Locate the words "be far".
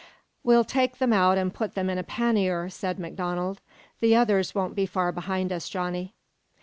4.73-5.11